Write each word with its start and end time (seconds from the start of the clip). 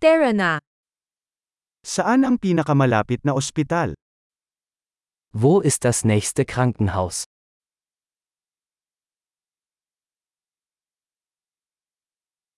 Tara 0.00 0.32
na. 0.32 0.56
Saan 1.84 2.24
ang 2.24 2.40
pinakamalapit 2.40 3.20
na 3.20 3.36
ospital? 3.36 3.92
Wo 5.36 5.60
ist 5.60 5.84
das 5.84 6.08
nächste 6.08 6.48
Krankenhaus? 6.48 7.28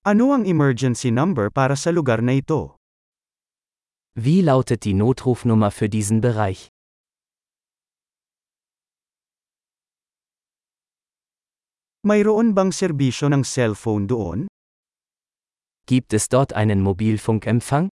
Ano 0.06 0.30
ang 0.30 0.46
emergency 0.46 1.10
number 1.10 1.50
para 1.50 1.74
sa 1.74 1.90
lugar 1.90 2.22
na 2.22 2.38
ito? 2.38 2.78
Wie 4.14 4.38
lautet 4.38 4.86
die 4.86 4.94
Notrufnummer 4.94 5.74
für 5.74 5.90
diesen 5.90 6.22
Bereich? 6.22 6.70
Mayroon 12.06 12.54
bang 12.54 12.70
serbisyo 12.70 13.26
ng 13.34 13.42
cellphone 13.42 14.06
doon? 14.06 14.51
Gibt 15.86 16.12
es 16.14 16.28
dort 16.28 16.52
einen 16.52 16.80
Mobilfunkempfang? 16.80 17.88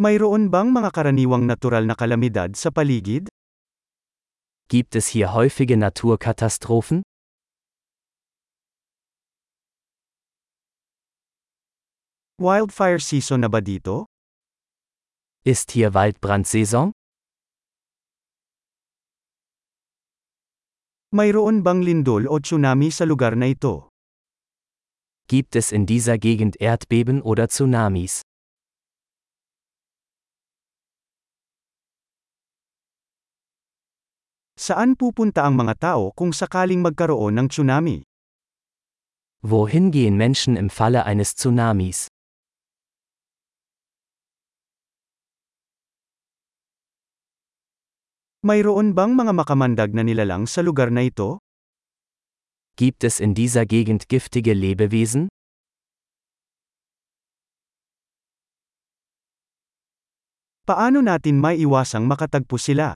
Mayroon 0.00 0.50
bang 0.50 0.72
mga 0.72 0.90
karaniwang 0.92 1.44
natural 1.44 1.84
na 1.84 1.94
kalamidad 1.94 2.56
sa 2.56 2.70
paligid? 2.72 3.28
Gibt 4.68 4.96
es 4.96 5.08
hier 5.08 5.32
häufige 5.32 5.76
Naturkatastrophen? 5.76 7.02
Wildfire 12.40 13.00
season 13.00 13.40
na 13.40 13.48
ba 13.48 13.60
dito? 13.60 14.04
Ist 15.44 15.72
hier 15.72 15.94
Waldbrandsaison? 15.94 16.92
Mayroon 21.16 21.64
bang 21.64 21.80
lindol 21.80 22.28
o 22.28 22.36
tsunami 22.36 22.92
sa 22.92 23.08
lugar 23.08 23.40
na 23.40 23.48
ito? 23.48 23.88
Gibt 25.32 25.56
es 25.56 25.72
in 25.72 25.88
dieser 25.88 26.20
Gegend 26.20 26.60
Erdbeben 26.60 27.24
oder 27.24 27.48
Tsunamis? 27.48 28.20
Saan 34.60 34.92
pupunta 35.00 35.48
ang 35.48 35.56
mga 35.56 35.80
tao 35.80 36.12
kung 36.12 36.36
sakaling 36.36 36.84
magkaroon 36.84 37.32
ng 37.32 37.48
tsunami? 37.48 38.04
Wohin 39.40 39.88
gehen 39.88 40.20
Menschen 40.20 40.60
im 40.60 40.68
Falle 40.68 41.08
eines 41.08 41.32
Tsunamis? 41.32 42.12
Mayroon 48.46 48.94
bang 48.94 49.18
mga 49.18 49.34
makamandag 49.34 49.90
na 49.90 50.06
nilalang 50.06 50.46
sa 50.46 50.62
lugar 50.62 50.94
na 50.94 51.02
ito? 51.02 51.42
Gibt 52.78 53.02
es 53.02 53.18
in 53.18 53.34
dieser 53.34 53.66
Gegend 53.66 54.06
giftige 54.06 54.54
Lebewesen? 54.54 55.26
Paano 60.62 61.02
natin 61.02 61.42
maiiwasang 61.42 62.06
makatagpo 62.06 62.54
sila? 62.54 62.94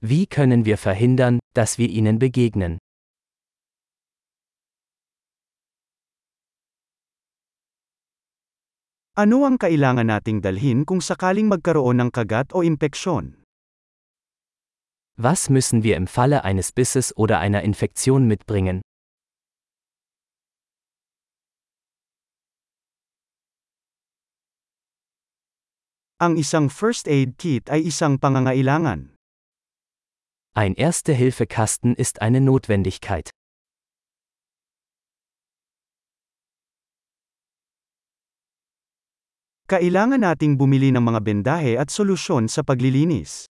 Wie 0.00 0.24
können 0.24 0.64
wir 0.64 0.80
verhindern, 0.80 1.36
dass 1.52 1.76
wir 1.76 1.92
ihnen 1.92 2.16
begegnen? 2.16 2.80
Ano 9.12 9.44
ang 9.44 9.60
kailangan 9.60 10.08
nating 10.08 10.40
dalhin 10.40 10.88
kung 10.88 11.04
sakaling 11.04 11.52
magkaroon 11.52 12.00
ng 12.00 12.08
kagat 12.08 12.56
o 12.56 12.64
impeksyon? 12.64 13.45
Was 15.18 15.48
müssen 15.48 15.82
wir 15.82 15.96
im 15.96 16.06
Falle 16.06 16.44
eines 16.44 16.72
Bisses 16.72 17.16
oder 17.16 17.38
einer 17.40 17.62
Infektion 17.62 18.28
mitbringen? 18.28 18.82
Ang 26.20 26.36
isang 26.36 26.68
first 26.68 27.08
aid 27.08 27.40
kit 27.40 27.72
ay 27.72 27.88
isang 27.88 28.20
pangangailangan. 28.20 29.16
Ein 30.52 30.76
Erste-Hilfe-Kasten 30.76 31.96
ist 31.96 32.20
eine 32.20 32.44
Notwendigkeit. 32.44 33.32
Kailangan 39.64 40.20
nating 40.20 40.60
bumili 40.60 40.92
ng 40.92 41.00
mga 41.00 41.20
bendahe 41.24 41.80
at 41.80 41.88
solusyon 41.88 42.52
sa 42.52 42.60
paglilinis. 42.60 43.48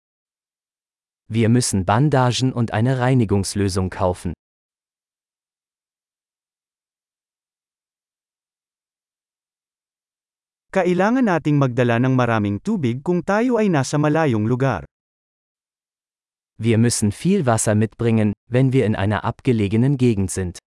Wir 1.31 1.49
müssen 1.49 1.85
Bandagen 1.85 2.53
und 2.53 2.73
eine 2.75 2.99
Reinigungslösung 2.99 3.89
kaufen. 3.89 4.35
Kailangan 10.75 11.31
nating 11.31 11.55
magdala 11.55 12.03
ng 12.03 12.19
maraming 12.19 12.59
tubig 12.67 13.07
kung 13.07 13.23
tayo 13.23 13.63
ay 13.63 13.71
nasa 13.71 13.95
malayong 13.95 14.51
lugar. 14.51 14.83
Wir 16.59 16.83
müssen 16.83 17.15
viel 17.15 17.47
Wasser 17.47 17.79
mitbringen, 17.79 18.35
wenn 18.51 18.75
wir 18.75 18.83
in 18.83 18.99
einer 18.99 19.23
abgelegenen 19.23 20.03
Gegend 20.03 20.35
sind. 20.35 20.59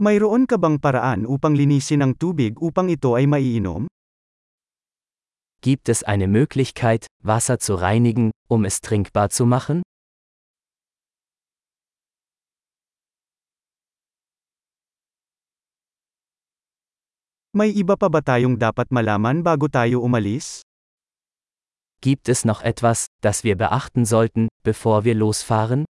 Mayroon 0.00 0.48
ka 0.48 0.56
bang 0.56 0.80
paraan 0.80 1.28
upang 1.28 1.52
linisin 1.52 2.00
ang 2.00 2.16
tubig 2.16 2.56
upang 2.56 2.88
ito 2.88 3.20
ay 3.20 3.28
maiinom? 3.28 3.84
Gibt 5.60 5.92
es 5.92 6.00
eine 6.00 6.24
Möglichkeit, 6.24 7.04
Wasser 7.20 7.60
zu 7.60 7.76
reinigen, 7.76 8.32
um 8.48 8.64
es 8.64 8.80
trinkbar 8.80 9.28
zu 9.28 9.44
machen? 9.44 9.84
May 17.52 17.68
iba 17.76 17.92
pa 18.00 18.08
ba 18.08 18.24
tayong 18.24 18.56
dapat 18.56 18.88
malaman 18.88 19.44
bago 19.44 19.68
tayo 19.68 20.00
umalis? 20.00 20.64
Gibt 22.00 22.32
es 22.32 22.48
noch 22.48 22.64
etwas, 22.64 23.12
das 23.20 23.44
wir 23.44 23.60
beachten 23.60 24.08
sollten, 24.08 24.48
bevor 24.64 25.04
wir 25.04 25.12
losfahren? 25.12 25.89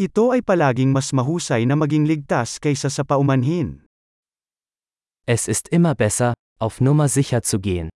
Ito 0.00 0.32
ay 0.32 0.40
palaging 0.40 0.96
mas 0.96 1.12
mahusay 1.12 1.68
na 1.68 1.76
maging 1.76 2.08
ligtas 2.08 2.56
kaysa 2.56 2.88
sa 2.88 3.04
paumanhin. 3.04 3.84
Es 5.28 5.44
ist 5.44 5.68
immer 5.68 5.92
besser, 5.92 6.32
auf 6.56 6.80
Nummer 6.80 7.04
sicher 7.12 7.44
zu 7.44 7.60
gehen. 7.60 7.92